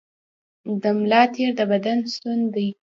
[0.81, 2.67] د ملا تیر د بدن ستون دی